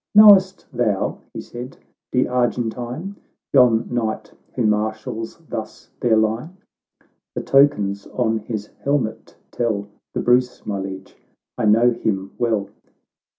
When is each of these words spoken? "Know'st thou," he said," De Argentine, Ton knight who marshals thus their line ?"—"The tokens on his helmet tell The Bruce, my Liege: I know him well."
"Know'st 0.15 0.65
thou," 0.73 1.19
he 1.31 1.41
said," 1.41 1.77
De 2.11 2.27
Argentine, 2.27 3.17
Ton 3.53 3.87
knight 3.91 4.33
who 4.55 4.65
marshals 4.65 5.37
thus 5.47 5.91
their 5.99 6.17
line 6.17 6.57
?"—"The 7.35 7.43
tokens 7.43 8.07
on 8.07 8.39
his 8.39 8.65
helmet 8.79 9.35
tell 9.51 9.85
The 10.15 10.21
Bruce, 10.21 10.65
my 10.65 10.79
Liege: 10.79 11.15
I 11.55 11.65
know 11.65 11.91
him 11.91 12.31
well." 12.39 12.71